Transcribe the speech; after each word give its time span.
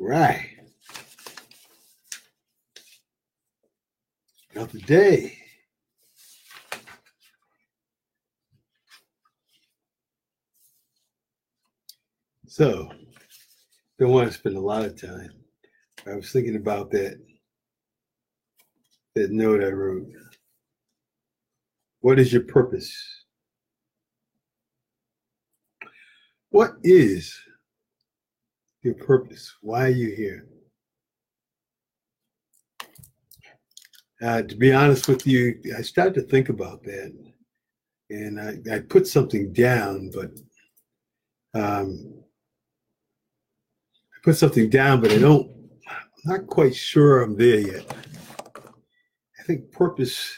Right. 0.00 0.48
Another 4.54 4.78
day. 4.78 5.36
So, 12.46 12.90
don't 13.98 14.10
want 14.10 14.28
to 14.28 14.36
spend 14.36 14.56
a 14.56 14.60
lot 14.60 14.86
of 14.86 14.98
time. 14.98 15.32
I 16.06 16.14
was 16.14 16.32
thinking 16.32 16.56
about 16.56 16.90
that 16.92 17.20
that 19.16 19.30
note 19.30 19.62
I 19.62 19.68
wrote. 19.68 20.06
What 22.00 22.18
is 22.18 22.32
your 22.32 22.44
purpose? 22.44 22.90
What 26.48 26.72
is 26.82 27.38
your 28.82 28.94
purpose? 28.94 29.54
Why 29.60 29.86
are 29.86 29.90
you 29.90 30.14
here? 30.14 30.46
Uh, 34.22 34.42
to 34.42 34.54
be 34.54 34.72
honest 34.72 35.08
with 35.08 35.26
you, 35.26 35.58
I 35.76 35.82
started 35.82 36.14
to 36.14 36.22
think 36.22 36.50
about 36.50 36.82
that, 36.84 37.12
and 38.10 38.38
I, 38.38 38.58
I 38.74 38.78
put 38.80 39.06
something 39.06 39.52
down, 39.52 40.10
but 40.14 40.30
um, 41.58 42.22
I 44.14 44.18
put 44.22 44.36
something 44.36 44.68
down, 44.68 45.00
but 45.00 45.10
I 45.12 45.18
don't. 45.18 45.50
I'm 45.88 46.32
not 46.32 46.46
quite 46.48 46.74
sure 46.74 47.22
I'm 47.22 47.36
there 47.36 47.60
yet. 47.60 47.94
I 49.38 49.42
think 49.44 49.72
purpose, 49.72 50.36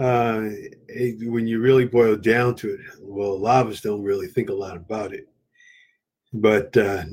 uh, 0.00 0.48
when 1.22 1.46
you 1.46 1.60
really 1.60 1.84
boil 1.84 2.16
down 2.16 2.56
to 2.56 2.74
it, 2.74 2.80
well, 3.00 3.30
a 3.30 3.34
lot 3.34 3.64
of 3.64 3.72
us 3.72 3.80
don't 3.80 4.02
really 4.02 4.26
think 4.26 4.48
a 4.48 4.54
lot 4.54 4.76
about 4.76 5.14
it. 5.14 5.28
But 6.32 6.76
uh, 6.76 7.04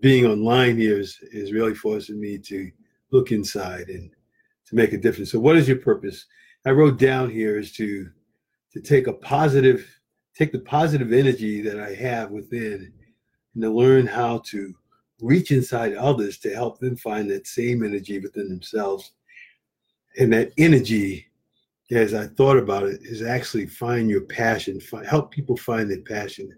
being 0.00 0.26
online 0.26 0.76
here 0.76 0.98
is, 0.98 1.18
is 1.32 1.52
really 1.52 1.74
forcing 1.74 2.20
me 2.20 2.38
to 2.38 2.70
look 3.10 3.32
inside 3.32 3.88
and 3.88 4.10
to 4.66 4.74
make 4.74 4.92
a 4.92 4.98
difference. 4.98 5.32
So, 5.32 5.40
what 5.40 5.56
is 5.56 5.68
your 5.68 5.78
purpose? 5.78 6.26
I 6.66 6.70
wrote 6.70 6.98
down 6.98 7.30
here 7.30 7.58
is 7.58 7.72
to 7.72 8.08
to 8.72 8.80
take 8.80 9.06
a 9.06 9.12
positive, 9.12 9.86
take 10.36 10.52
the 10.52 10.60
positive 10.60 11.12
energy 11.12 11.60
that 11.62 11.80
I 11.80 11.94
have 11.94 12.30
within, 12.30 12.92
and 13.54 13.62
to 13.62 13.70
learn 13.70 14.06
how 14.06 14.38
to 14.46 14.74
reach 15.20 15.50
inside 15.50 15.94
others 15.94 16.38
to 16.38 16.54
help 16.54 16.78
them 16.78 16.96
find 16.96 17.30
that 17.30 17.46
same 17.46 17.84
energy 17.84 18.18
within 18.18 18.48
themselves. 18.48 19.12
And 20.18 20.32
that 20.32 20.52
energy, 20.56 21.26
as 21.90 22.14
I 22.14 22.26
thought 22.28 22.58
about 22.58 22.84
it, 22.84 23.00
is 23.02 23.22
actually 23.22 23.66
find 23.66 24.08
your 24.08 24.22
passion, 24.22 24.80
find, 24.80 25.06
help 25.06 25.30
people 25.30 25.56
find 25.56 25.90
their 25.90 26.02
passion, 26.02 26.56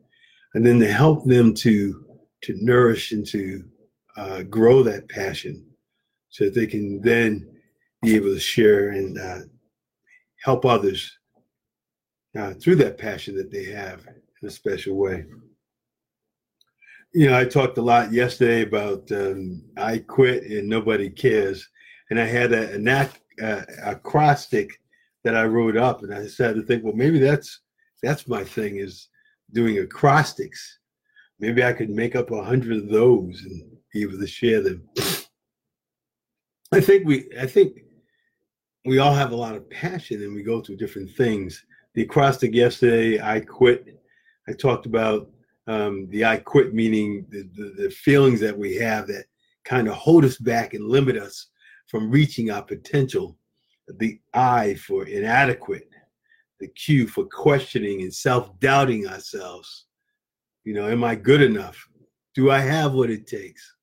and 0.55 0.65
then 0.65 0.79
to 0.81 0.93
help 0.93 1.25
them 1.25 1.55
to 1.55 2.05
to 2.43 2.57
nourish 2.61 3.13
and 3.13 3.27
to 3.27 3.65
uh, 4.17 4.43
grow 4.43 4.83
that 4.83 5.09
passion, 5.09 5.65
so 6.31 6.45
that 6.45 6.55
they 6.55 6.67
can 6.67 7.01
then 7.01 7.49
be 8.03 8.15
able 8.17 8.35
to 8.35 8.41
share 8.41 8.91
and 8.91 9.19
uh, 9.19 9.41
help 10.43 10.65
others 10.65 11.19
uh, 12.39 12.55
through 12.55 12.77
that 12.77 12.99
passion 12.99 13.37
that 13.37 13.51
they 13.51 13.65
have 13.65 14.07
in 14.43 14.49
a 14.49 14.51
special 14.51 14.97
way 14.97 15.25
you 17.15 17.29
know, 17.29 17.39
I 17.39 17.45
talked 17.45 17.79
a 17.79 17.83
lot 17.83 18.13
yesterday 18.13 18.63
about 18.63 19.11
um, 19.13 19.63
I 19.77 19.99
quit 19.99 20.45
and 20.45 20.69
nobody 20.69 21.11
cares, 21.11 21.69
and 22.11 22.19
I 22.19 22.25
had 22.25 22.53
a, 22.53 22.77
a 22.77 23.17
uh, 23.43 23.65
acrostic 23.85 24.81
that 25.25 25.37
I 25.37 25.45
wrote 25.45 25.77
up, 25.77 26.03
and 26.03 26.13
I 26.15 26.27
started 26.27 26.61
to 26.61 26.67
think, 26.67 26.85
well, 26.85 26.95
maybe 26.95 27.19
that's 27.19 27.61
that's 28.03 28.27
my 28.27 28.43
thing 28.43 28.77
is 28.77 29.09
doing 29.53 29.79
acrostics. 29.79 30.79
Maybe 31.43 31.65
I 31.65 31.73
could 31.73 31.91
make 31.91 32.15
up 32.15 32.31
a 32.31 32.41
hundred 32.41 32.77
of 32.77 32.89
those 32.89 33.43
and 33.43 33.65
be 33.93 34.03
able 34.03 34.17
to 34.17 34.27
share 34.29 34.61
them. 34.61 34.89
I 36.71 36.81
think 36.81 37.05
we, 37.05 37.29
I 37.39 37.47
think 37.47 37.81
we 38.85 39.01
all 39.01 39.13
have 39.13 39.33
a 39.33 39.37
lot 39.37 39.57
of 39.57 39.69
passion, 39.69 40.23
and 40.23 40.37
we 40.37 40.45
go 40.45 40.61
through 40.61 40.77
different 40.77 41.11
things. 41.17 41.65
The 41.95 42.03
acrostic 42.03 42.55
yesterday, 42.55 43.21
I 43.21 43.41
quit. 43.41 44.01
I 44.49 44.53
talked 44.53 44.87
about 44.87 45.31
um, 45.67 46.09
the 46.11 46.25
I 46.25 46.37
quit 46.37 46.75
meaning 46.75 47.27
the, 47.29 47.43
the, 47.57 47.83
the 47.83 47.91
feelings 47.91 48.39
that 48.39 48.57
we 48.57 48.77
have 48.77 49.09
that 49.09 49.25
kind 49.65 49.89
of 49.89 49.95
hold 49.95 50.25
us 50.25 50.39
back 50.39 50.75
and 50.75 50.89
limit 50.89 51.17
us 51.17 51.49
from 51.89 52.09
reaching 52.09 52.53
our 52.53 52.63
potential. 52.63 53.37
The 53.99 54.21
I 54.33 54.75
for 54.75 55.07
inadequate, 55.07 55.91
the 56.61 56.69
Q 56.69 57.09
for 57.09 57.25
questioning 57.25 58.03
and 58.03 58.15
self 58.15 58.57
doubting 58.61 59.09
ourselves. 59.09 59.87
You 60.65 60.75
know, 60.75 60.89
am 60.89 61.05
I 61.05 61.15
good 61.15 61.43
enough? 61.43 61.89
Do 62.35 62.51
I 62.51 62.59
have 62.59 62.93
what 62.95 63.11
it 63.11 63.27
takes? 63.27 63.77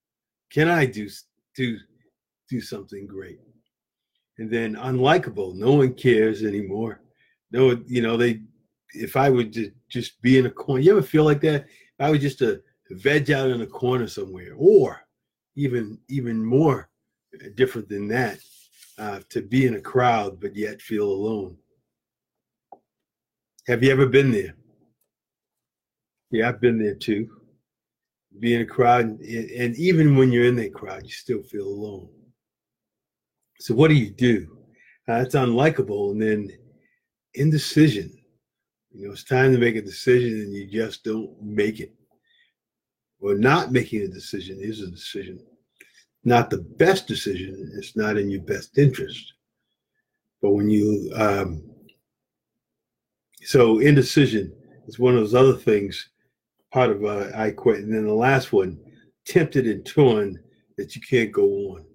Can 0.52 0.70
I 0.70 0.86
do 0.86 1.10
do 1.56 1.78
do 2.50 2.62
something 2.62 3.06
great? 3.06 3.40
And 4.38 4.50
then 4.50 4.76
unlikable, 4.76 5.56
no 5.56 5.74
one 5.74 5.94
cares 5.94 6.44
anymore. 6.44 7.02
No, 7.52 7.82
you 7.88 8.02
know, 8.02 8.16
they 8.16 8.42
if 8.94 9.16
I 9.16 9.30
would 9.30 9.54
just, 9.54 9.72
just 9.90 10.22
be 10.22 10.38
in 10.38 10.46
a 10.46 10.50
corner, 10.50 10.82
you 10.82 10.92
ever 10.92 11.02
feel 11.02 11.26
like 11.26 11.42
that? 11.42 11.66
If 11.66 12.00
I 12.00 12.10
was 12.10 12.22
just 12.22 12.42
a 12.42 12.62
veg 12.92 13.30
out 13.32 13.50
in 13.50 13.62
a 13.62 13.68
corner 13.68 14.08
somewhere, 14.08 14.54
or 14.58 15.02
even 15.56 16.00
even 16.08 16.44
more 16.44 16.90
different 17.56 17.90
than 17.90 18.08
that, 18.08 18.40
uh, 18.98 19.20
to 19.30 19.42
be 19.42 19.68
in 19.68 19.76
a 19.76 19.82
crowd 19.82 20.40
but 20.40 20.56
yet 20.56 20.82
feel 20.82 21.10
alone. 21.10 21.58
Have 23.68 23.84
you 23.84 23.92
ever 23.92 24.08
been 24.08 24.32
there? 24.32 24.56
Yeah, 26.32 26.50
I've 26.50 26.62
been 26.62 26.82
there 26.82 26.96
too. 26.96 27.28
Be 28.40 28.56
in 28.56 28.62
a 28.62 28.66
crowd, 28.66 29.06
and, 29.06 29.20
and 29.22 29.76
even 29.78 30.16
when 30.16 30.32
you're 30.32 30.46
in 30.46 30.56
that 30.58 30.74
crowd, 30.74 31.04
you 31.04 31.12
still 31.12 31.42
feel 31.42 31.68
alone. 31.68 32.10
So 33.60 33.74
what 33.74 33.90
do 33.90 33.96
you 33.96 34.12
do? 34.12 34.58
Uh, 35.08 35.26
unlikable, 35.26 36.12
and 36.12 36.22
then 36.22 36.52
indecision 37.34 38.20
you 38.92 39.06
know, 39.06 39.14
it's 39.14 39.24
time 39.24 39.52
to 39.52 39.58
make 39.58 39.76
a 39.76 39.82
decision 39.82 40.42
and 40.42 40.54
you 40.54 40.68
just 40.68 41.04
don't 41.04 41.42
make 41.42 41.80
it. 41.80 41.94
Or 43.22 43.36
not 43.36 43.72
making 43.72 44.02
a 44.02 44.08
decision 44.08 44.58
is 44.60 44.82
a 44.82 44.88
decision. 44.88 45.40
Not 46.24 46.50
the 46.50 46.60
best 46.78 47.08
decision, 47.08 47.72
it's 47.78 47.96
not 47.96 48.18
in 48.18 48.30
your 48.30 48.42
best 48.42 48.78
interest. 48.78 49.34
But 50.42 50.52
when 50.52 50.70
you, 50.70 51.12
um, 51.16 51.64
so 53.42 53.80
indecision 53.80 54.54
is 54.88 55.00
one 55.00 55.14
of 55.16 55.20
those 55.22 55.36
other 55.36 55.56
things, 55.56 56.10
part 56.72 56.92
of 56.92 57.04
uh, 57.04 57.30
I 57.36 57.52
quit. 57.52 57.80
And 57.80 57.94
then 57.94 58.06
the 58.06 58.14
last 58.14 58.54
one, 58.54 58.80
tempted 59.26 59.68
and 59.68 59.86
torn 59.86 60.40
that 60.78 60.96
you 60.96 61.02
can't 61.02 61.32
go 61.32 61.46
on. 61.46 61.86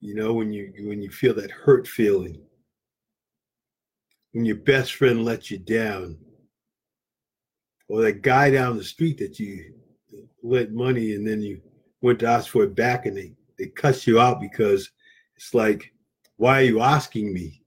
You 0.00 0.14
know, 0.14 0.32
when 0.32 0.52
you 0.52 0.72
when 0.80 1.02
you 1.02 1.10
feel 1.10 1.34
that 1.34 1.50
hurt 1.50 1.86
feeling, 1.86 2.40
when 4.32 4.44
your 4.44 4.56
best 4.56 4.94
friend 4.94 5.24
lets 5.24 5.50
you 5.50 5.58
down, 5.58 6.16
or 7.88 8.02
that 8.02 8.22
guy 8.22 8.50
down 8.50 8.78
the 8.78 8.84
street 8.84 9.18
that 9.18 9.38
you 9.38 9.74
lent 10.42 10.72
money 10.72 11.14
and 11.14 11.26
then 11.26 11.42
you 11.42 11.60
went 12.02 12.18
to 12.20 12.26
ask 12.26 12.50
for 12.50 12.64
it 12.64 12.74
back 12.74 13.06
and 13.06 13.16
they, 13.16 13.32
they 13.58 13.66
cut 13.66 14.06
you 14.06 14.20
out 14.20 14.40
because 14.40 14.90
it's 15.36 15.54
like, 15.54 15.92
why 16.36 16.60
are 16.60 16.64
you 16.64 16.80
asking 16.80 17.32
me? 17.34 17.59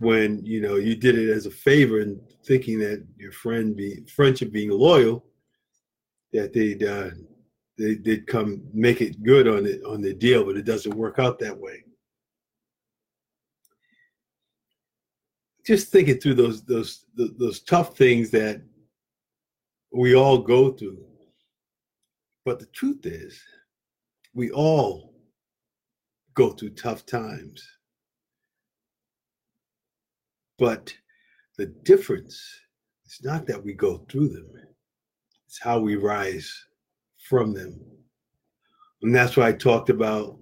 When 0.00 0.44
you 0.44 0.60
know 0.60 0.76
you 0.76 0.96
did 0.96 1.16
it 1.16 1.30
as 1.30 1.46
a 1.46 1.50
favor 1.50 2.00
and 2.00 2.20
thinking 2.44 2.78
that 2.80 3.06
your 3.16 3.32
friend 3.32 3.76
be 3.76 4.02
friendship 4.06 4.50
being 4.52 4.70
loyal, 4.70 5.24
that 6.32 6.52
they'd 6.52 6.82
uh, 6.82 7.10
they, 7.78 7.94
they'd 7.94 8.26
come 8.26 8.62
make 8.74 9.00
it 9.00 9.22
good 9.22 9.46
on 9.46 9.64
it 9.66 9.82
on 9.84 10.02
the 10.02 10.12
deal, 10.12 10.44
but 10.44 10.56
it 10.56 10.64
doesn't 10.64 10.94
work 10.94 11.18
out 11.18 11.38
that 11.38 11.56
way. 11.56 11.84
just 15.70 15.92
thinking 15.92 16.18
through 16.18 16.34
those 16.34 16.64
those 16.64 17.06
those 17.14 17.60
tough 17.60 17.96
things 17.96 18.30
that 18.30 18.60
we 19.92 20.16
all 20.16 20.38
go 20.38 20.72
through. 20.72 21.04
But 22.44 22.58
the 22.58 22.66
truth 22.66 23.06
is, 23.06 23.40
we 24.34 24.50
all 24.50 25.14
go 26.34 26.50
through 26.50 26.70
tough 26.70 27.06
times. 27.06 27.64
But 30.60 30.94
the 31.56 31.66
difference 31.84 32.38
is 33.06 33.18
not 33.24 33.46
that 33.46 33.64
we 33.64 33.72
go 33.72 34.04
through 34.10 34.28
them, 34.28 34.46
it's 35.46 35.58
how 35.58 35.80
we 35.80 35.96
rise 35.96 36.52
from 37.28 37.54
them. 37.54 37.80
And 39.02 39.14
that's 39.14 39.38
why 39.38 39.48
I 39.48 39.52
talked 39.52 39.88
about, 39.88 40.38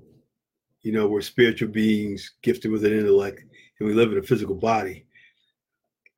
you 0.82 0.90
know, 0.90 1.06
we're 1.06 1.20
spiritual 1.20 1.68
beings 1.68 2.32
gifted 2.42 2.72
with 2.72 2.84
an 2.84 2.92
intellect 2.92 3.44
and 3.78 3.88
we 3.88 3.94
live 3.94 4.10
in 4.10 4.18
a 4.18 4.22
physical 4.22 4.56
body. 4.56 5.06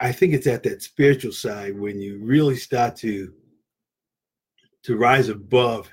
I 0.00 0.12
think 0.12 0.32
it's 0.32 0.46
at 0.46 0.62
that 0.62 0.82
spiritual 0.82 1.32
side 1.32 1.78
when 1.78 2.00
you 2.00 2.24
really 2.24 2.56
start 2.56 2.96
to 2.96 3.34
to 4.84 4.96
rise 4.96 5.28
above 5.28 5.90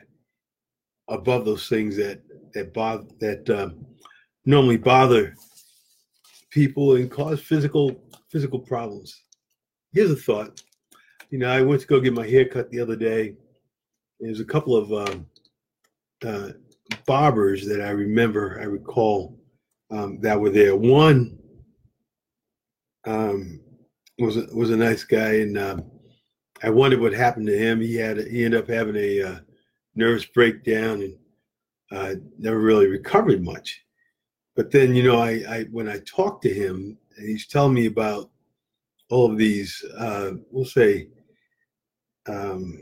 above 1.10 1.44
those 1.44 1.68
things 1.68 1.98
that 1.98 2.22
that 2.54 2.74
bother 2.74 3.04
that 3.20 3.50
um, 3.50 3.86
normally 4.46 4.78
bother 4.78 5.36
people 6.50 6.96
and 6.96 7.12
cause 7.12 7.40
physical 7.40 7.96
physical 8.32 8.60
problems. 8.60 9.24
Here's 9.94 10.12
a 10.12 10.16
thought. 10.16 10.62
You 11.30 11.40
know, 11.40 11.50
I 11.50 11.62
went 11.62 11.82
to 11.82 11.88
go 11.88 12.00
get 12.00 12.14
my 12.14 12.28
hair 12.28 12.46
cut 12.46 12.70
the 12.70 12.80
other 12.80 12.96
day. 12.96 13.36
There's 14.20 14.40
a 14.40 14.46
couple 14.46 14.76
of 14.76 14.92
um, 14.92 15.26
uh, 16.26 16.52
barbers 17.06 17.66
that 17.68 17.82
I 17.82 17.90
remember, 17.90 18.60
I 18.60 18.66
recall 18.66 19.40
um, 19.92 20.20
that 20.22 20.40
were 20.40 20.50
there. 20.50 20.76
One 20.76 21.38
um, 23.06 23.62
was 24.20 24.38
a, 24.38 24.48
was 24.54 24.72
a 24.72 24.78
nice 24.78 25.04
guy, 25.04 25.36
and 25.36 25.58
um, 25.58 25.92
I 26.64 26.70
wondered 26.70 27.02
what 27.02 27.14
happened 27.14 27.48
to 27.48 27.58
him. 27.58 27.80
He 27.80 27.96
had 27.96 28.18
he 28.28 28.46
ended 28.46 28.62
up 28.62 28.70
having 28.70 28.96
a 28.96 29.22
uh, 29.22 29.40
nervous 29.96 30.26
breakdown 30.26 31.02
and 31.02 31.18
uh, 31.92 32.16
never 32.38 32.60
really 32.60 32.88
recovered 32.88 33.44
much. 33.44 33.84
But 34.58 34.72
then, 34.72 34.96
you 34.96 35.04
know, 35.04 35.20
I, 35.20 35.44
I 35.48 35.64
when 35.72 35.88
I 35.88 36.00
talk 36.00 36.42
to 36.42 36.52
him, 36.52 36.98
he's 37.16 37.46
telling 37.46 37.76
me 37.76 37.86
about 37.86 38.32
all 39.12 39.32
of 39.32 39.38
these, 39.38 39.86
uh, 39.96 40.32
we'll 40.50 40.66
say, 40.66 41.10
um, 42.28 42.82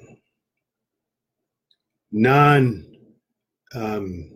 non, 2.14 2.86
um, 3.76 4.32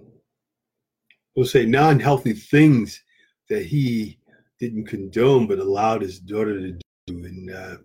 we'll 1.33 1.45
say, 1.45 1.65
non-healthy 1.65 2.33
things 2.33 3.01
that 3.47 3.65
he 3.65 4.19
didn't 4.59 4.87
condone, 4.87 5.47
but 5.47 5.59
allowed 5.59 6.01
his 6.01 6.19
daughter 6.19 6.59
to 6.59 6.73
do, 7.07 7.23
and 7.23 7.51
uh, 7.51 7.77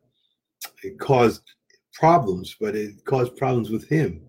it 0.83 0.99
caused 0.99 1.43
problems. 1.93 2.57
But 2.61 2.75
it 2.75 3.05
caused 3.05 3.37
problems 3.37 3.71
with 3.71 3.89
him. 3.89 4.21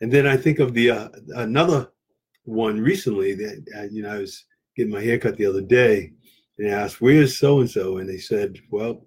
And 0.00 0.10
then 0.10 0.26
I 0.26 0.38
think 0.38 0.58
of 0.58 0.72
the 0.72 0.90
uh, 0.90 1.08
another 1.36 1.92
one 2.44 2.80
recently 2.80 3.34
that 3.34 3.62
uh, 3.78 3.86
you 3.90 4.02
know 4.02 4.14
I 4.14 4.18
was 4.20 4.46
getting 4.80 4.94
my 4.94 5.02
hair 5.02 5.18
cut 5.18 5.36
the 5.36 5.44
other 5.44 5.60
day, 5.60 6.10
and 6.58 6.68
I 6.68 6.72
asked, 6.72 7.02
"Where's 7.02 7.38
so 7.38 7.60
and 7.60 7.70
so?" 7.70 7.98
And 7.98 8.08
they 8.08 8.16
said, 8.16 8.58
"Well, 8.70 9.04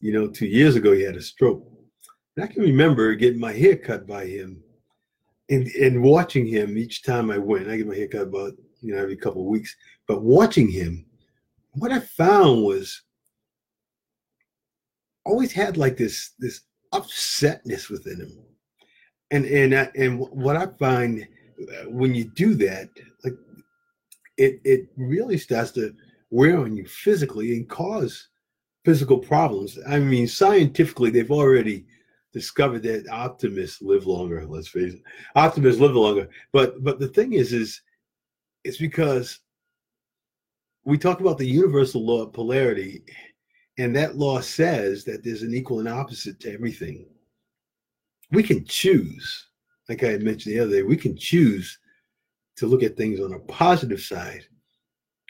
you 0.00 0.12
know, 0.12 0.28
two 0.28 0.46
years 0.46 0.76
ago 0.76 0.92
he 0.92 1.02
had 1.02 1.16
a 1.16 1.22
stroke." 1.22 1.66
And 2.36 2.44
I 2.44 2.46
can 2.46 2.62
remember 2.62 3.14
getting 3.14 3.40
my 3.40 3.52
hair 3.52 3.76
cut 3.76 4.06
by 4.06 4.26
him, 4.26 4.62
and 5.48 5.66
and 5.68 6.02
watching 6.02 6.46
him 6.46 6.76
each 6.76 7.02
time 7.02 7.30
I 7.30 7.38
went. 7.38 7.70
I 7.70 7.78
get 7.78 7.86
my 7.86 7.94
hair 7.94 8.08
cut 8.08 8.28
about 8.28 8.52
you 8.82 8.94
know 8.94 9.00
every 9.00 9.16
couple 9.16 9.40
of 9.40 9.48
weeks, 9.48 9.74
but 10.06 10.22
watching 10.22 10.68
him, 10.68 11.06
what 11.72 11.90
I 11.90 12.00
found 12.00 12.62
was 12.62 13.02
always 15.24 15.52
had 15.52 15.78
like 15.78 15.96
this 15.96 16.32
this 16.38 16.60
upsetness 16.92 17.88
within 17.88 18.20
him, 18.20 18.38
and 19.30 19.46
and 19.46 19.74
I, 19.74 19.90
and 19.96 20.18
what 20.18 20.56
I 20.56 20.66
find 20.78 21.26
uh, 21.62 21.88
when 21.88 22.14
you 22.14 22.24
do 22.24 22.54
that, 22.56 22.90
like 23.24 23.38
it 24.36 24.60
it 24.64 24.88
really 24.96 25.38
starts 25.38 25.70
to 25.72 25.94
wear 26.30 26.58
on 26.58 26.76
you 26.76 26.86
physically 26.86 27.56
and 27.56 27.68
cause 27.68 28.28
physical 28.84 29.18
problems. 29.18 29.78
I 29.88 29.98
mean, 29.98 30.28
scientifically, 30.28 31.10
they've 31.10 31.30
already 31.30 31.86
discovered 32.32 32.82
that 32.82 33.08
optimists 33.10 33.82
live 33.82 34.06
longer. 34.06 34.44
Let's 34.46 34.68
face 34.68 34.94
it, 34.94 35.02
optimists 35.34 35.80
live 35.80 35.94
longer. 35.94 36.28
But 36.52 36.82
but 36.82 36.98
the 36.98 37.08
thing 37.08 37.32
is, 37.32 37.52
is 37.52 37.80
it's 38.64 38.78
because 38.78 39.40
we 40.84 40.98
talk 40.98 41.20
about 41.20 41.38
the 41.38 41.46
universal 41.46 42.04
law 42.04 42.22
of 42.22 42.32
polarity, 42.32 43.02
and 43.78 43.94
that 43.96 44.16
law 44.16 44.40
says 44.40 45.04
that 45.04 45.24
there's 45.24 45.42
an 45.42 45.54
equal 45.54 45.80
and 45.80 45.88
opposite 45.88 46.40
to 46.40 46.52
everything. 46.52 47.06
We 48.30 48.42
can 48.42 48.64
choose 48.64 49.46
like 49.88 50.02
I 50.02 50.16
mentioned 50.18 50.54
the 50.54 50.60
other 50.60 50.72
day, 50.72 50.82
we 50.82 50.96
can 50.96 51.16
choose 51.16 51.78
to 52.56 52.66
look 52.66 52.82
at 52.82 52.96
things 52.96 53.20
on 53.20 53.34
a 53.34 53.38
positive 53.40 54.00
side 54.00 54.44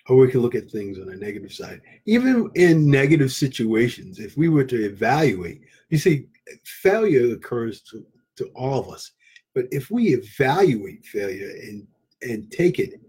or 0.08 0.16
we 0.16 0.30
can 0.30 0.40
look 0.40 0.54
at 0.54 0.70
things 0.70 0.98
on 0.98 1.08
a 1.10 1.16
negative 1.16 1.52
side. 1.52 1.80
Even 2.04 2.48
in 2.54 2.88
negative 2.88 3.32
situations, 3.32 4.20
if 4.20 4.36
we 4.36 4.48
were 4.48 4.64
to 4.64 4.84
evaluate, 4.84 5.62
you 5.90 5.98
see, 5.98 6.28
failure 6.64 7.34
occurs 7.34 7.80
to, 7.82 8.06
to 8.36 8.46
all 8.54 8.80
of 8.80 8.88
us. 8.88 9.12
But 9.54 9.66
if 9.72 9.90
we 9.90 10.14
evaluate 10.14 11.04
failure 11.04 11.50
and, 11.62 11.86
and 12.22 12.50
take 12.52 12.78
it 12.78 13.00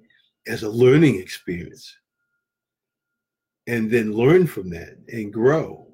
as 0.47 0.63
a 0.63 0.69
learning 0.69 1.19
experience 1.19 1.95
and 3.67 3.91
then 3.91 4.13
learn 4.13 4.47
from 4.47 4.69
that 4.71 4.97
and 5.09 5.31
grow, 5.31 5.87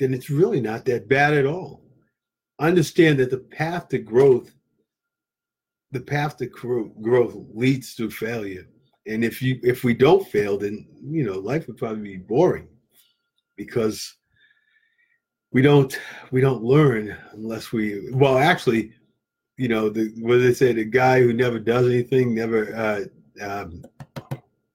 then 0.00 0.14
it's 0.14 0.30
really 0.30 0.60
not 0.60 0.84
that 0.86 1.08
bad 1.08 1.34
at 1.34 1.46
all 1.46 1.82
understand 2.58 3.18
that 3.18 3.30
the 3.30 3.38
path 3.38 3.88
to 3.88 3.98
growth 3.98 4.54
the 5.92 6.00
path 6.00 6.36
to 6.38 6.46
growth 7.02 7.36
leads 7.54 7.94
to 7.94 8.10
failure 8.10 8.66
and 9.06 9.24
if 9.24 9.40
you 9.42 9.58
if 9.62 9.84
we 9.84 9.94
don't 9.94 10.28
fail 10.28 10.58
then 10.58 10.86
you 11.02 11.24
know 11.24 11.38
life 11.38 11.66
would 11.66 11.76
probably 11.76 12.02
be 12.02 12.16
boring 12.16 12.68
because 13.56 14.16
we 15.52 15.62
don't 15.62 16.00
we 16.30 16.40
don't 16.40 16.64
learn 16.64 17.16
unless 17.32 17.72
we 17.72 18.10
well 18.12 18.38
actually 18.38 18.92
you 19.56 19.68
know 19.68 19.88
the 19.88 20.12
what 20.20 20.38
they 20.38 20.54
say 20.54 20.72
the 20.72 20.84
guy 20.84 21.20
who 21.20 21.32
never 21.32 21.58
does 21.58 21.86
anything 21.86 22.34
never 22.34 22.74
uh 22.74 23.04
um 23.44 23.84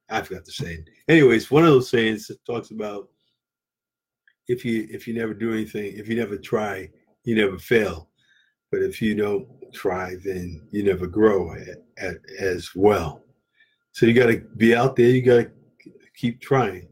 i 0.09 0.21
forgot 0.21 0.45
the 0.45 0.51
saying 0.51 0.85
anyways 1.07 1.49
one 1.49 1.63
of 1.63 1.69
those 1.69 1.89
sayings 1.89 2.31
talks 2.45 2.71
about 2.71 3.09
if 4.47 4.63
you 4.63 4.87
if 4.89 5.07
you 5.07 5.13
never 5.13 5.33
do 5.33 5.51
anything 5.51 5.93
if 5.97 6.07
you 6.07 6.15
never 6.15 6.37
try 6.37 6.89
you 7.27 7.35
never 7.35 7.59
fail. 7.59 8.07
But 8.71 8.81
if 8.81 9.01
you 9.01 9.15
don't 9.15 9.47
try, 9.73 10.15
then 10.23 10.67
you 10.71 10.83
never 10.83 11.07
grow 11.07 11.53
at, 11.53 11.83
at, 11.97 12.17
as 12.39 12.69
well. 12.75 13.23
So 13.91 14.05
you 14.05 14.13
got 14.13 14.27
to 14.27 14.39
be 14.57 14.75
out 14.75 14.95
there. 14.95 15.09
You 15.09 15.21
got 15.21 15.37
to 15.37 15.51
keep 16.15 16.41
trying. 16.41 16.87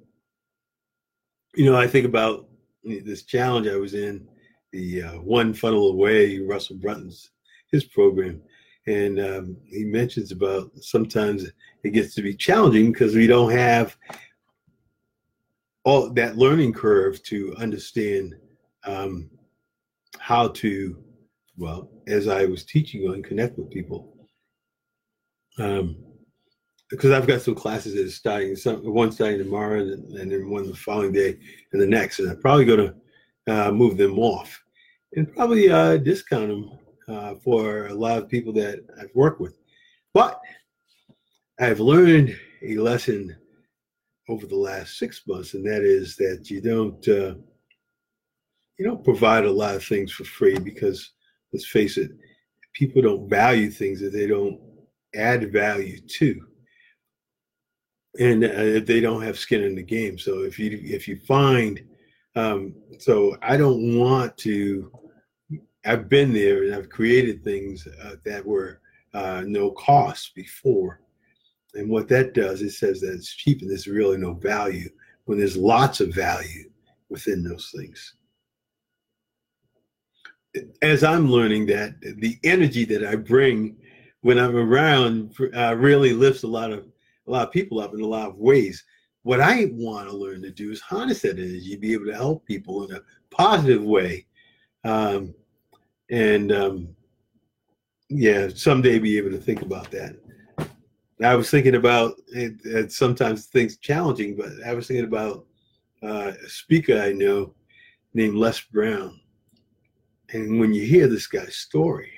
You 1.55 1.65
know, 1.65 1.77
I 1.77 1.87
think 1.87 2.05
about 2.05 2.47
this 2.83 3.23
challenge 3.23 3.67
I 3.67 3.75
was 3.75 3.93
in, 3.93 4.27
the 4.71 5.03
uh, 5.03 5.13
one 5.21 5.53
funnel 5.53 5.89
away, 5.89 6.39
Russell 6.39 6.77
Brunson's 6.77 7.31
his 7.71 7.85
program, 7.85 8.41
and 8.87 9.19
um, 9.19 9.57
he 9.65 9.83
mentions 9.83 10.31
about 10.31 10.71
sometimes 10.81 11.49
it 11.83 11.91
gets 11.91 12.13
to 12.15 12.21
be 12.21 12.33
challenging 12.33 12.91
because 12.91 13.15
we 13.15 13.27
don't 13.27 13.51
have 13.51 13.97
all 15.83 16.11
that 16.13 16.37
learning 16.37 16.73
curve 16.73 17.21
to 17.23 17.55
understand 17.57 18.35
um, 18.85 19.29
how 20.19 20.47
to, 20.49 20.97
well, 21.57 21.89
as 22.07 22.27
I 22.27 22.45
was 22.45 22.63
teaching 22.63 23.07
on 23.07 23.23
connect 23.23 23.57
with 23.57 23.71
people, 23.71 24.27
um, 25.57 25.97
because 26.89 27.11
I've 27.11 27.27
got 27.27 27.41
some 27.41 27.55
classes 27.55 27.95
that 27.95 28.05
are 28.05 28.09
starting, 28.11 28.55
some 28.55 28.81
one 28.93 29.11
starting 29.11 29.39
tomorrow, 29.39 29.79
and, 29.79 30.17
and 30.17 30.31
then 30.31 30.49
one 30.49 30.67
the 30.67 30.75
following 30.75 31.11
day, 31.11 31.37
and 31.71 31.81
the 31.81 31.87
next, 31.87 32.19
and 32.19 32.29
I'm 32.29 32.41
probably 32.41 32.65
going 32.65 32.93
to 33.47 33.67
uh, 33.67 33.71
move 33.71 33.97
them 33.97 34.19
off, 34.19 34.61
and 35.13 35.33
probably 35.33 35.69
uh, 35.69 35.97
discount 35.97 36.49
them 36.49 36.79
uh, 37.07 37.35
for 37.43 37.87
a 37.87 37.93
lot 37.93 38.17
of 38.17 38.29
people 38.29 38.53
that 38.53 38.85
I've 38.99 39.13
worked 39.15 39.39
with. 39.39 39.57
But 40.13 40.39
I've 41.59 41.79
learned 41.79 42.37
a 42.63 42.77
lesson 42.77 43.35
over 44.27 44.45
the 44.45 44.55
last 44.55 44.97
six 44.97 45.21
months, 45.27 45.53
and 45.53 45.65
that 45.65 45.83
is 45.83 46.15
that 46.17 46.49
you 46.49 46.61
don't 46.61 47.07
uh, 47.07 47.35
you 48.77 48.85
don't 48.85 49.03
provide 49.03 49.45
a 49.45 49.51
lot 49.51 49.75
of 49.75 49.83
things 49.83 50.11
for 50.11 50.25
free 50.25 50.59
because 50.59 51.11
let's 51.55 51.65
face 51.65 51.97
it, 51.97 52.11
people 52.73 53.01
don't 53.01 53.29
value 53.29 53.71
things 53.71 54.01
that 54.01 54.11
they 54.11 54.27
don't 54.27 54.59
add 55.15 55.53
value 55.53 55.99
to. 56.01 56.41
And 58.19 58.43
uh, 58.43 58.85
they 58.85 58.99
don't 58.99 59.21
have 59.21 59.39
skin 59.39 59.63
in 59.63 59.75
the 59.75 59.83
game. 59.83 60.17
So 60.17 60.43
if 60.43 60.59
you 60.59 60.79
if 60.83 61.07
you 61.07 61.17
find, 61.19 61.81
um, 62.35 62.75
so 62.99 63.37
I 63.41 63.57
don't 63.57 63.97
want 63.97 64.37
to. 64.39 64.91
I've 65.85 66.09
been 66.09 66.33
there 66.33 66.63
and 66.63 66.73
I've 66.73 66.89
created 66.89 67.43
things 67.43 67.87
uh, 68.03 68.15
that 68.25 68.45
were 68.45 68.81
uh, 69.13 69.43
no 69.45 69.71
cost 69.71 70.33
before, 70.33 71.01
and 71.73 71.89
what 71.89 72.07
that 72.09 72.33
does, 72.33 72.61
it 72.61 72.71
says 72.71 73.01
that 73.01 73.13
it's 73.13 73.35
cheap 73.35 73.61
and 73.61 73.69
there's 73.69 73.87
really 73.87 74.17
no 74.17 74.33
value 74.33 74.89
when 75.25 75.37
there's 75.37 75.57
lots 75.57 75.99
of 75.99 76.13
value 76.13 76.69
within 77.09 77.43
those 77.43 77.71
things 77.75 78.15
as 80.81 81.03
I'm 81.03 81.29
learning 81.29 81.65
that 81.67 81.99
the 82.01 82.37
energy 82.43 82.85
that 82.85 83.03
I 83.03 83.15
bring 83.15 83.75
when 84.21 84.37
I'm 84.39 84.55
around 84.55 85.35
uh, 85.55 85.75
really 85.77 86.13
lifts 86.13 86.43
a 86.43 86.47
lot 86.47 86.71
of 86.71 86.85
a 87.27 87.31
lot 87.31 87.47
of 87.47 87.53
people 87.53 87.79
up 87.79 87.93
in 87.93 88.01
a 88.01 88.07
lot 88.07 88.29
of 88.29 88.37
ways. 88.37 88.83
What 89.23 89.41
I 89.41 89.69
want 89.71 90.09
to 90.09 90.15
learn 90.15 90.41
to 90.43 90.51
do 90.51 90.71
is 90.71 90.81
harness 90.81 91.21
that 91.21 91.39
energy, 91.39 91.75
be 91.75 91.93
able 91.93 92.05
to 92.05 92.15
help 92.15 92.45
people 92.45 92.85
in 92.85 92.95
a 92.95 93.01
positive 93.31 93.83
way, 93.83 94.27
um, 94.83 95.33
and 96.11 96.51
um, 96.51 96.95
yeah, 98.09 98.49
someday 98.53 98.99
be 98.99 99.17
able 99.17 99.31
to 99.31 99.39
think 99.39 99.63
about 99.63 99.89
that. 99.91 100.15
I 101.23 101.35
was 101.35 101.49
thinking 101.49 101.75
about 101.75 102.15
it, 102.27 102.53
it 102.65 102.91
sometimes 102.91 103.45
things 103.45 103.77
challenging, 103.77 104.35
but 104.35 104.49
I 104.65 104.73
was 104.73 104.87
thinking 104.87 105.05
about 105.05 105.45
uh, 106.03 106.33
a 106.43 106.49
speaker 106.49 106.99
I 106.99 107.13
know 107.13 107.55
named 108.13 108.35
Les 108.35 108.59
Brown 108.59 109.19
and 110.33 110.59
when 110.59 110.73
you 110.73 110.85
hear 110.85 111.07
this 111.07 111.27
guy's 111.27 111.55
story, 111.55 112.11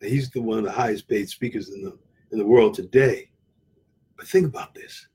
he's 0.00 0.30
the 0.30 0.40
one 0.40 0.58
of 0.58 0.64
the 0.64 0.70
highest 0.70 1.08
paid 1.08 1.28
speakers 1.28 1.70
in 1.70 1.82
the 1.82 1.98
in 2.32 2.38
the 2.38 2.46
world 2.46 2.74
today. 2.74 3.30
But 4.16 4.26
think 4.26 4.46
about 4.46 4.74
this. 4.74 5.08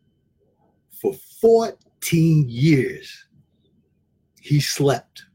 For 1.02 1.14
14 1.42 2.48
years, 2.48 3.26
he 4.40 4.60
slept 4.60 5.26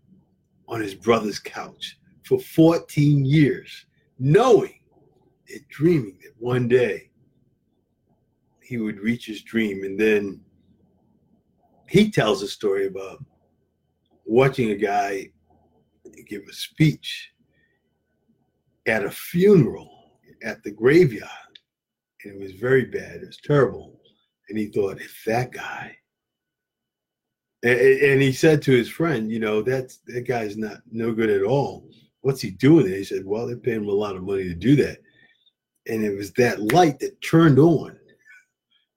on 0.69 0.81
his 0.81 0.95
brother's 0.95 1.39
couch 1.39 1.99
for 2.25 2.39
14 2.39 3.25
years, 3.25 3.87
knowing 4.19 4.81
and 5.49 5.69
dreaming 5.69 6.19
that 6.23 6.33
one 6.39 6.67
day 6.69 7.11
he 8.63 8.79
would 8.79 8.99
reach 8.99 9.27
his 9.27 9.43
dream. 9.43 9.85
And 9.85 9.99
then 9.99 10.41
he 11.89 12.11
tells 12.11 12.43
a 12.43 12.49
story 12.49 12.87
about 12.87 13.25
watching 14.25 14.71
a 14.71 14.77
guy 14.77 15.31
give 16.23 16.43
a 16.49 16.53
speech 16.53 17.31
at 18.87 19.05
a 19.05 19.11
funeral 19.11 20.19
at 20.43 20.63
the 20.63 20.71
graveyard. 20.71 21.31
And 22.25 22.35
it 22.35 22.43
was 22.43 22.53
very 22.53 22.85
bad. 22.85 23.17
It 23.23 23.27
was 23.27 23.39
terrible. 23.43 24.01
And 24.49 24.59
he 24.59 24.67
thought, 24.67 25.01
if 25.01 25.23
that 25.27 25.53
guy, 25.53 25.97
and, 27.63 28.23
he 28.23 28.33
said 28.33 28.63
to 28.63 28.73
his 28.73 28.89
friend, 28.89 29.31
you 29.31 29.41
know, 29.41 29.61
that's 29.61 29.99
that 30.07 30.27
guy's 30.27 30.57
not 30.57 30.79
no 30.91 31.13
good 31.13 31.31
at 31.31 31.43
all. 31.43 31.89
What's 32.21 32.41
he 32.41 32.51
doing 32.51 32.87
there? 32.87 32.99
He 32.99 33.05
said, 33.05 33.25
well, 33.25 33.47
they're 33.47 33.57
paying 33.57 33.83
him 33.83 33.89
a 33.89 33.93
lot 33.93 34.15
of 34.15 34.23
money 34.23 34.45
to 34.45 34.55
do 34.55 34.77
that. 34.77 34.99
And 35.89 36.05
it 36.05 36.17
was 36.17 36.33
that 36.33 36.61
light 36.73 37.01
that 37.01 37.21
turned 37.23 37.59
on. 37.59 37.99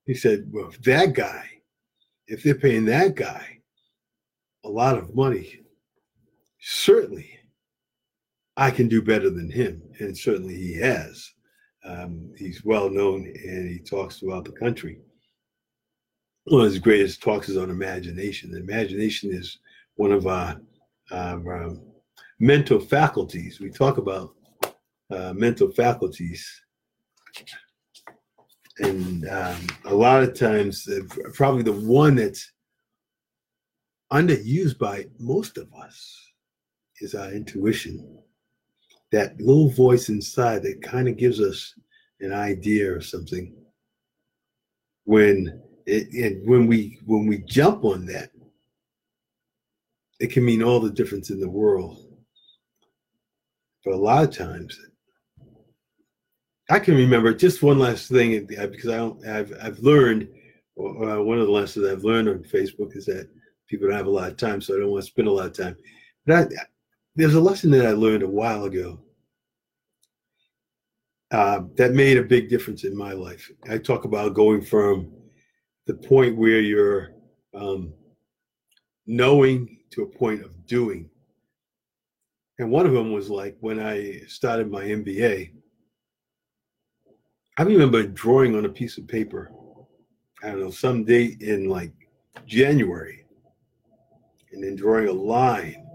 He 0.06 0.14
said, 0.14 0.50
well, 0.52 0.70
if 0.70 0.82
that 0.84 1.14
guy, 1.14 1.48
if 2.28 2.44
they're 2.44 2.56
paying 2.56 2.86
that 2.86 3.16
guy 3.16 3.60
a 4.66 4.70
lot 4.70 4.98
of 4.98 5.16
money, 5.16 5.62
certainly 6.60 7.40
I 8.58 8.72
can 8.72 8.90
do 8.90 9.02
better 9.02 9.30
than 9.30 9.50
him. 9.50 9.82
And 10.00 10.18
certainly 10.18 10.56
he 10.56 10.74
has. 10.80 11.34
Um, 11.86 12.34
he's 12.38 12.66
well 12.66 12.90
known 12.90 13.26
and 13.26 13.70
he 13.70 13.80
talks 13.80 14.20
throughout 14.20 14.44
the 14.44 14.52
country. 14.52 15.00
One 16.44 16.66
of 16.66 16.72
his 16.72 16.80
greatest 16.80 17.22
talks 17.22 17.48
is 17.48 17.58
on 17.58 17.70
imagination. 17.70 18.56
Imagination 18.56 19.32
is 19.32 19.60
one 19.96 20.12
of 20.12 20.28
our, 20.28 20.60
our 21.12 21.64
um, 21.64 21.82
mental 22.40 22.80
faculties. 22.80 23.60
We 23.62 23.70
talk 23.70 23.98
about 23.98 24.36
uh, 25.10 25.34
mental 25.34 25.72
faculties. 25.72 26.46
And 28.80 29.28
um, 29.30 29.68
a 29.86 29.94
lot 29.94 30.24
of 30.24 30.38
times, 30.38 30.88
uh, 30.88 31.02
probably 31.34 31.64
the 31.64 31.72
one 31.72 32.16
that's 32.16 32.52
underused 34.12 34.78
by 34.80 35.06
most 35.18 35.58
of 35.58 35.72
us 35.74 36.29
is 37.02 37.16
our 37.16 37.32
intuition. 37.32 38.18
That 39.12 39.40
little 39.40 39.70
voice 39.70 40.10
inside 40.10 40.64
that 40.64 40.82
kind 40.82 41.08
of 41.08 41.18
gives 41.18 41.42
us 41.42 41.74
an 42.20 42.34
idea 42.34 42.94
or 42.94 43.02
something. 43.02 43.56
When 45.06 45.62
it, 45.86 46.12
and 46.14 46.48
when 46.48 46.68
we 46.68 47.00
when 47.06 47.26
we 47.26 47.40
jump 47.40 47.84
on 47.84 48.06
that, 48.08 48.30
it 50.20 50.32
can 50.32 50.46
mean 50.46 50.62
all 50.62 50.80
the 50.80 50.92
difference 50.92 51.30
in 51.30 51.40
the 51.40 51.50
world. 51.50 52.06
But 53.84 53.96
a 53.96 53.98
lot 53.98 54.24
of 54.24 54.36
times, 54.36 54.78
I 56.70 56.78
can 56.80 56.96
remember 56.96 57.34
just 57.34 57.64
one 57.64 57.80
last 57.80 58.10
thing 58.10 58.46
because 58.46 58.90
I 58.90 58.98
don't. 58.98 59.26
I've 59.26 59.54
I've 59.62 59.80
learned 59.80 60.28
uh, 60.78 61.24
one 61.24 61.40
of 61.40 61.48
the 61.48 61.52
lessons 61.52 61.88
I've 61.88 62.04
learned 62.04 62.30
on 62.30 62.44
Facebook 62.44 62.96
is 62.96 63.06
that 63.06 63.30
people 63.68 63.88
don't 63.88 63.98
have 63.98 64.08
a 64.08 64.12
lot 64.12 64.32
of 64.32 64.38
time, 64.38 64.62
so 64.62 64.76
I 64.76 64.80
don't 64.80 64.92
want 64.92 65.04
to 65.04 65.12
spend 65.12 65.28
a 65.28 65.32
lot 65.32 65.48
of 65.48 65.58
time. 65.58 65.76
But 66.26 66.36
I, 66.36 66.64
there's 67.20 67.36
a 67.36 67.42
lesson 67.42 67.70
that 67.70 67.86
I 67.86 67.92
learned 67.92 68.24
a 68.24 68.30
while 68.30 68.64
ago 68.64 68.98
uh, 71.32 71.64
that 71.76 71.92
made 71.92 72.18
a 72.18 72.24
big 72.24 72.48
difference 72.48 72.86
in 72.86 72.96
my 72.96 73.12
life. 73.12 73.52
I 73.70 73.78
talk 73.78 74.06
about 74.06 74.34
going 74.34 74.62
from 74.62 75.12
the 75.86 75.96
point 75.96 76.38
where 76.38 76.62
you're 76.62 77.12
um, 77.54 77.94
knowing 79.06 79.80
to 79.92 80.04
a 80.04 80.08
point 80.08 80.46
of 80.46 80.66
doing. 80.66 81.10
And 82.58 82.72
one 82.72 82.86
of 82.86 82.94
them 82.94 83.12
was 83.12 83.30
like 83.30 83.58
when 83.60 83.82
I 83.82 84.22
started 84.28 84.72
my 84.72 84.86
MBA, 84.86 85.52
I 87.58 87.64
remember 87.64 88.02
drawing 88.04 88.56
on 88.56 88.64
a 88.64 88.70
piece 88.70 88.98
of 88.98 89.10
paper, 89.10 89.52
I 90.42 90.52
don't 90.52 90.62
know, 90.62 90.72
some 90.72 91.04
date 91.04 91.42
in 91.42 91.68
like 91.68 91.92
January, 92.46 93.26
and 94.54 94.64
then 94.64 94.78
drawing 94.78 95.10
a 95.10 95.12
line 95.12 95.89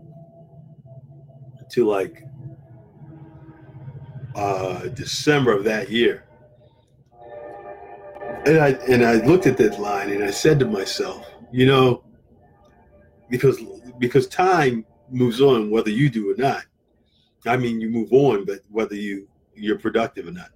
to 1.75 1.85
like 1.85 2.23
uh, 4.37 4.87
December 4.89 5.53
of 5.53 5.65
that 5.65 5.91
year. 5.91 6.25
And 8.47 8.59
I 8.59 8.71
and 8.89 9.05
I 9.05 9.15
looked 9.25 9.47
at 9.47 9.57
that 9.57 9.81
line 9.81 10.11
and 10.11 10.23
I 10.23 10.31
said 10.31 10.59
to 10.61 10.67
myself, 10.67 11.27
you 11.51 11.67
know, 11.67 12.05
because 13.31 13.59
because 13.99 14.27
time 14.29 14.85
moves 15.11 15.41
on 15.41 15.71
whether 15.71 15.91
you 15.91 16.09
do 16.09 16.31
or 16.31 16.37
not. 16.37 16.65
I 17.47 17.57
mean, 17.57 17.81
you 17.81 17.91
move 17.91 18.13
on, 18.13 18.45
but 18.45 18.61
whether 18.71 18.95
you 18.95 19.29
you're 19.55 19.79
productive 19.79 20.29
or 20.29 20.33
not. 20.33 20.51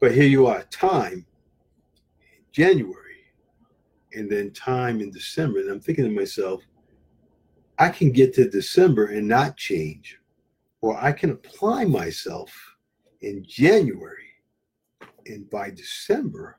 But 0.00 0.14
here 0.14 0.28
you 0.28 0.46
are, 0.46 0.62
time, 0.64 1.26
January, 2.52 3.24
and 4.14 4.30
then 4.30 4.52
time 4.52 5.00
in 5.00 5.10
December. 5.10 5.58
And 5.60 5.70
I'm 5.70 5.80
thinking 5.80 6.04
to 6.04 6.10
myself, 6.10 6.62
I 7.78 7.88
can 7.88 8.12
get 8.12 8.32
to 8.34 8.48
December 8.48 9.06
and 9.06 9.26
not 9.26 9.56
change 9.56 10.18
or 10.80 10.96
I 10.96 11.12
can 11.12 11.30
apply 11.30 11.84
myself 11.84 12.52
in 13.20 13.44
January 13.46 14.28
and 15.26 15.48
by 15.50 15.70
December 15.70 16.58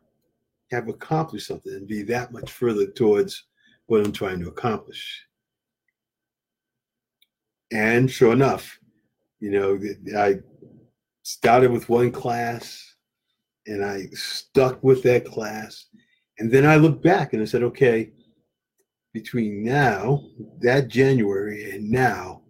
have 0.71 0.87
accomplished 0.87 1.47
something 1.47 1.73
and 1.73 1.87
be 1.87 2.03
that 2.03 2.31
much 2.31 2.51
further 2.51 2.85
towards 2.87 3.45
what 3.87 4.05
I'm 4.05 4.11
trying 4.11 4.39
to 4.41 4.49
accomplish. 4.49 5.25
And 7.71 8.09
sure 8.09 8.33
enough, 8.33 8.79
you 9.39 9.51
know, 9.51 9.79
I 10.17 10.39
started 11.23 11.71
with 11.71 11.89
one 11.89 12.11
class 12.11 12.95
and 13.67 13.83
I 13.83 14.07
stuck 14.13 14.83
with 14.83 15.03
that 15.03 15.25
class. 15.25 15.85
And 16.39 16.51
then 16.51 16.65
I 16.65 16.75
looked 16.75 17.03
back 17.03 17.33
and 17.33 17.41
I 17.41 17.45
said, 17.45 17.63
okay, 17.63 18.11
between 19.13 19.63
now, 19.63 20.23
that 20.61 20.87
January, 20.87 21.71
and 21.71 21.89
now, 21.89 22.43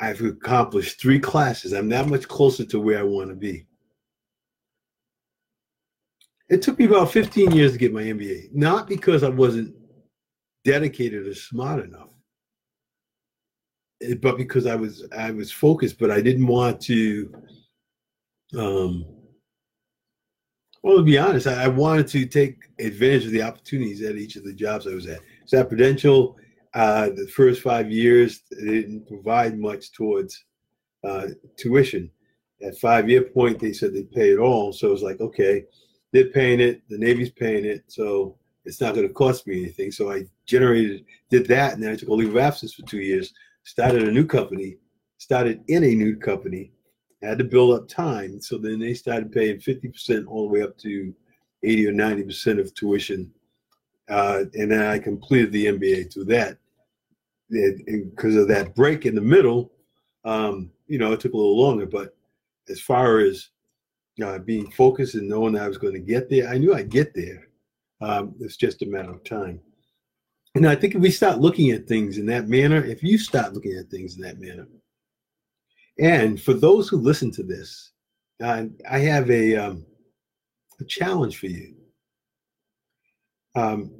I've 0.00 0.20
accomplished 0.20 1.00
three 1.00 1.18
classes. 1.18 1.72
I'm 1.72 1.88
that 1.88 2.08
much 2.08 2.28
closer 2.28 2.64
to 2.66 2.80
where 2.80 3.00
I 3.00 3.02
want 3.02 3.30
to 3.30 3.36
be. 3.36 3.66
It 6.48 6.62
took 6.62 6.78
me 6.78 6.86
about 6.86 7.12
15 7.12 7.50
years 7.52 7.72
to 7.72 7.78
get 7.78 7.92
my 7.92 8.02
MBA, 8.02 8.54
not 8.54 8.88
because 8.88 9.22
I 9.22 9.28
wasn't 9.28 9.74
dedicated 10.64 11.26
or 11.26 11.34
smart 11.34 11.84
enough, 11.84 12.10
but 14.20 14.38
because 14.38 14.66
I 14.66 14.74
was 14.74 15.04
I 15.16 15.30
was 15.30 15.52
focused, 15.52 15.98
but 15.98 16.10
I 16.10 16.20
didn't 16.20 16.46
want 16.46 16.80
to. 16.82 17.32
Um, 18.56 19.04
well, 20.82 20.98
to 20.98 21.02
be 21.02 21.18
honest, 21.18 21.46
I, 21.46 21.64
I 21.64 21.68
wanted 21.68 22.06
to 22.08 22.24
take 22.24 22.62
advantage 22.78 23.26
of 23.26 23.32
the 23.32 23.42
opportunities 23.42 24.02
at 24.02 24.16
each 24.16 24.36
of 24.36 24.44
the 24.44 24.54
jobs 24.54 24.86
I 24.86 24.94
was 24.94 25.06
at. 25.06 25.20
So 25.44 25.58
at 25.58 25.68
Prudential, 25.68 26.38
uh, 26.74 27.10
the 27.10 27.26
first 27.28 27.62
five 27.62 27.90
years 27.90 28.42
they 28.50 28.82
didn't 28.82 29.08
provide 29.08 29.58
much 29.58 29.92
towards 29.92 30.44
uh, 31.04 31.28
tuition. 31.56 32.10
At 32.62 32.78
five 32.78 33.08
year 33.08 33.22
point, 33.22 33.58
they 33.58 33.72
said 33.72 33.94
they'd 33.94 34.10
pay 34.10 34.32
it 34.32 34.38
all. 34.38 34.72
So 34.72 34.88
it 34.88 34.92
was 34.92 35.02
like, 35.02 35.20
okay, 35.20 35.64
they're 36.12 36.30
paying 36.30 36.60
it, 36.60 36.82
the 36.88 36.98
Navy's 36.98 37.30
paying 37.30 37.64
it, 37.64 37.84
so 37.86 38.36
it's 38.64 38.80
not 38.80 38.94
going 38.94 39.06
to 39.06 39.14
cost 39.14 39.46
me 39.46 39.62
anything. 39.62 39.92
So 39.92 40.10
I 40.10 40.24
generated, 40.46 41.04
did 41.30 41.46
that, 41.48 41.74
and 41.74 41.82
then 41.82 41.92
I 41.92 41.96
took 41.96 42.08
a 42.08 42.14
leave 42.14 42.30
of 42.30 42.36
absence 42.36 42.74
for 42.74 42.82
two 42.82 43.00
years, 43.00 43.32
started 43.64 44.06
a 44.06 44.10
new 44.10 44.26
company, 44.26 44.76
started 45.18 45.62
in 45.68 45.84
a 45.84 45.94
new 45.94 46.16
company, 46.16 46.72
had 47.22 47.38
to 47.38 47.44
build 47.44 47.74
up 47.74 47.88
time. 47.88 48.40
So 48.40 48.58
then 48.58 48.78
they 48.78 48.94
started 48.94 49.32
paying 49.32 49.58
50% 49.58 50.26
all 50.26 50.48
the 50.48 50.52
way 50.52 50.62
up 50.62 50.76
to 50.78 51.14
80 51.62 51.86
or 51.88 51.92
90% 51.92 52.60
of 52.60 52.74
tuition 52.74 53.32
uh, 54.08 54.44
and 54.54 54.70
then 54.70 54.82
I 54.82 54.98
completed 54.98 55.52
the 55.52 55.66
MBA 55.66 56.12
through 56.12 56.26
that. 56.26 56.58
Because 57.50 58.36
of 58.36 58.48
that 58.48 58.74
break 58.74 59.06
in 59.06 59.14
the 59.14 59.22
middle, 59.22 59.72
um, 60.24 60.70
you 60.86 60.98
know, 60.98 61.12
it 61.12 61.20
took 61.20 61.32
a 61.32 61.36
little 61.36 61.58
longer. 61.58 61.86
But 61.86 62.14
as 62.68 62.80
far 62.80 63.20
as 63.20 63.48
uh, 64.22 64.38
being 64.38 64.70
focused 64.72 65.14
and 65.14 65.28
knowing 65.28 65.56
I 65.56 65.68
was 65.68 65.78
going 65.78 65.94
to 65.94 65.98
get 65.98 66.28
there, 66.28 66.48
I 66.48 66.58
knew 66.58 66.74
I'd 66.74 66.90
get 66.90 67.14
there. 67.14 67.48
Um, 68.00 68.34
it's 68.40 68.56
just 68.56 68.82
a 68.82 68.86
matter 68.86 69.10
of 69.10 69.24
time. 69.24 69.60
And 70.54 70.66
I 70.66 70.74
think 70.74 70.94
if 70.94 71.00
we 71.00 71.10
start 71.10 71.38
looking 71.38 71.70
at 71.70 71.86
things 71.86 72.18
in 72.18 72.26
that 72.26 72.48
manner, 72.48 72.84
if 72.84 73.02
you 73.02 73.18
start 73.18 73.54
looking 73.54 73.76
at 73.78 73.90
things 73.90 74.16
in 74.16 74.22
that 74.22 74.40
manner, 74.40 74.66
and 75.98 76.40
for 76.40 76.52
those 76.52 76.88
who 76.88 76.96
listen 76.96 77.30
to 77.32 77.42
this, 77.42 77.92
uh, 78.42 78.64
I 78.88 78.98
have 78.98 79.30
a 79.30 79.56
um, 79.56 79.86
a 80.80 80.84
challenge 80.84 81.38
for 81.38 81.46
you 81.46 81.74
um, 83.58 83.90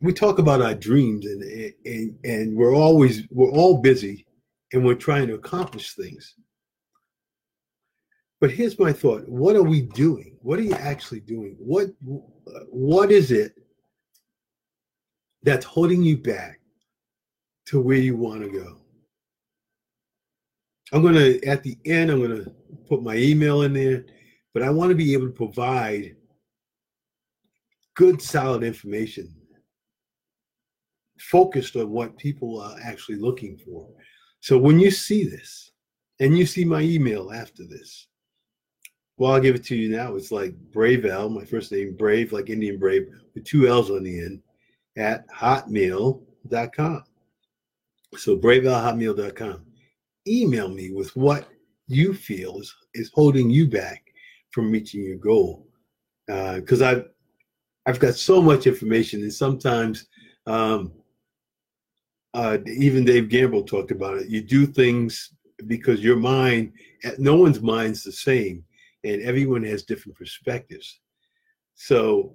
we 0.00 0.12
talk 0.12 0.38
about 0.38 0.60
our 0.60 0.74
dreams 0.74 1.26
and, 1.26 1.72
and 1.84 2.18
and 2.24 2.56
we're 2.56 2.74
always 2.74 3.22
we're 3.30 3.50
all 3.50 3.78
busy 3.78 4.26
and 4.72 4.84
we're 4.84 4.94
trying 4.94 5.26
to 5.28 5.34
accomplish 5.34 5.94
things. 5.94 6.34
But 8.40 8.50
here's 8.50 8.78
my 8.78 8.92
thought. 8.92 9.26
What 9.28 9.56
are 9.56 9.62
we 9.62 9.82
doing? 9.82 10.36
What 10.42 10.58
are 10.58 10.62
you 10.62 10.74
actually 10.74 11.20
doing? 11.20 11.56
What 11.58 11.88
what 12.68 13.10
is 13.10 13.30
it 13.30 13.54
that's 15.42 15.64
holding 15.64 16.02
you 16.02 16.18
back 16.18 16.60
to 17.66 17.80
where 17.80 17.98
you 17.98 18.16
want 18.16 18.42
to 18.42 18.50
go? 18.50 18.76
I'm 20.92 21.02
going 21.02 21.14
to 21.14 21.44
at 21.46 21.64
the 21.64 21.76
end 21.84 22.12
i'm 22.12 22.20
going 22.20 22.44
to 22.44 22.50
put 22.88 23.02
my 23.02 23.16
email 23.16 23.62
in 23.62 23.72
there 23.72 24.04
but 24.56 24.62
I 24.62 24.70
want 24.70 24.88
to 24.88 24.94
be 24.94 25.12
able 25.12 25.26
to 25.26 25.32
provide 25.32 26.16
good, 27.96 28.22
solid 28.22 28.62
information 28.62 29.34
focused 31.18 31.76
on 31.76 31.90
what 31.90 32.16
people 32.18 32.60
are 32.60 32.76
actually 32.84 33.16
looking 33.16 33.56
for. 33.56 33.88
So 34.40 34.56
when 34.58 34.78
you 34.78 34.90
see 34.90 35.24
this 35.24 35.72
and 36.20 36.38
you 36.38 36.46
see 36.46 36.64
my 36.64 36.80
email 36.80 37.32
after 37.32 37.64
this, 37.66 38.06
well, 39.16 39.32
I'll 39.32 39.40
give 39.40 39.54
it 39.54 39.64
to 39.64 39.76
you 39.76 39.96
now. 39.96 40.14
It's 40.14 40.30
like 40.30 40.54
Brave 40.72 41.06
L, 41.06 41.30
my 41.30 41.44
first 41.44 41.72
name, 41.72 41.96
Brave, 41.96 42.32
like 42.32 42.50
Indian 42.50 42.78
Brave, 42.78 43.08
with 43.34 43.44
two 43.44 43.66
L's 43.66 43.90
on 43.90 44.04
the 44.04 44.20
end, 44.20 44.42
at 44.98 45.26
hotmail.com. 45.30 47.02
So 48.16 48.36
braveL@hotmail.com. 48.36 49.64
Email 50.28 50.68
me 50.68 50.92
with 50.92 51.14
what 51.16 51.48
you 51.88 52.12
feel 52.12 52.58
is, 52.60 52.74
is 52.94 53.10
holding 53.14 53.48
you 53.48 53.68
back 53.68 54.02
from 54.50 54.70
reaching 54.70 55.02
your 55.02 55.16
goal. 55.16 55.66
Because 56.26 56.82
uh, 56.82 56.88
I've 56.88 57.04
I've 57.86 58.00
got 58.00 58.14
so 58.14 58.42
much 58.42 58.66
information, 58.66 59.22
and 59.22 59.32
sometimes 59.32 60.06
um, 60.46 60.92
uh, 62.34 62.58
even 62.66 63.04
Dave 63.04 63.28
Gamble 63.28 63.62
talked 63.62 63.92
about 63.92 64.18
it. 64.18 64.28
You 64.28 64.42
do 64.42 64.66
things 64.66 65.32
because 65.66 66.02
your 66.02 66.16
mind, 66.16 66.72
no 67.18 67.36
one's 67.36 67.60
mind's 67.60 68.02
the 68.02 68.12
same, 68.12 68.64
and 69.04 69.22
everyone 69.22 69.62
has 69.64 69.84
different 69.84 70.18
perspectives. 70.18 71.00
So 71.74 72.34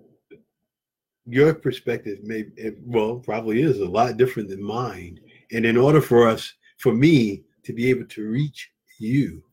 your 1.28 1.54
perspective 1.54 2.24
may, 2.24 2.46
well, 2.84 3.18
probably 3.18 3.62
is 3.62 3.80
a 3.80 3.86
lot 3.86 4.18
different 4.18 4.50
than 4.50 4.64
mine. 4.64 5.20
And 5.52 5.66
in 5.66 5.78
order 5.78 6.02
for 6.02 6.28
us, 6.28 6.54
for 6.78 6.94
me 6.94 7.44
to 7.64 7.74
be 7.74 7.90
able 7.90 8.06
to 8.06 8.28
reach 8.28 8.72
you, 9.00 9.44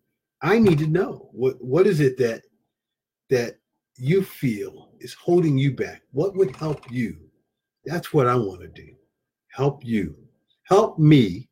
I 0.41 0.59
need 0.59 0.79
to 0.79 0.87
know 0.87 1.29
what 1.33 1.63
what 1.63 1.87
is 1.87 2.01
it 2.01 2.17
that 2.19 2.43
that 3.29 3.59
you 3.99 4.23
feel 4.23 4.91
is 5.01 5.15
holding 5.15 5.59
you 5.59 5.75
back. 5.75 6.03
What 6.13 6.37
would 6.37 6.55
help 6.57 6.91
you? 6.91 7.17
That's 7.85 8.13
what 8.13 8.27
I 8.27 8.35
want 8.35 8.61
to 8.61 8.69
do. 8.69 8.95
Help 9.51 9.85
you. 9.85 10.17
Help 10.65 10.99
me 10.99 11.49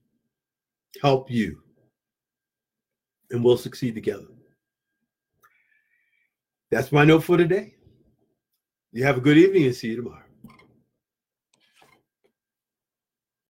help 1.02 1.30
you. 1.30 1.62
And 3.30 3.44
we'll 3.44 3.56
succeed 3.56 3.94
together. 3.94 4.26
That's 6.70 6.92
my 6.92 7.04
note 7.04 7.24
for 7.24 7.36
today. 7.36 7.74
You 8.92 9.04
have 9.04 9.16
a 9.16 9.20
good 9.20 9.38
evening 9.38 9.64
and 9.64 9.74
see 9.74 9.88
you 9.88 9.96
tomorrow. 9.96 10.25